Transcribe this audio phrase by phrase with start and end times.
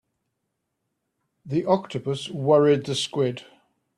[1.45, 3.45] The octopus worried the squid.